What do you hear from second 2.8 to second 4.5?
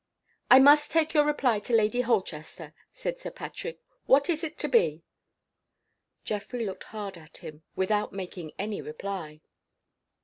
said Sir Patrick. "What is